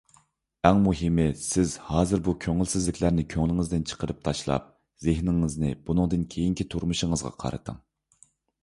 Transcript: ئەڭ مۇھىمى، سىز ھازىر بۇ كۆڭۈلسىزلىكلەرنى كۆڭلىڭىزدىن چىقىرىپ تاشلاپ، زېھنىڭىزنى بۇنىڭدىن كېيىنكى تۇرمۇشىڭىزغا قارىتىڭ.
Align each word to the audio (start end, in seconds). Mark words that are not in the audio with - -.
ئەڭ 0.67 0.79
مۇھىمى، 0.85 1.25
سىز 1.47 1.75
ھازىر 1.89 2.23
بۇ 2.29 2.33
كۆڭۈلسىزلىكلەرنى 2.45 3.27
كۆڭلىڭىزدىن 3.35 3.85
چىقىرىپ 3.93 4.25
تاشلاپ، 4.29 4.67
زېھنىڭىزنى 5.05 5.71
بۇنىڭدىن 5.91 6.27
كېيىنكى 6.35 6.69
تۇرمۇشىڭىزغا 6.75 7.37
قارىتىڭ. 7.47 7.81